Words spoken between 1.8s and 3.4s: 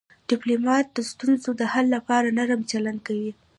لپاره نرم چلند کوي.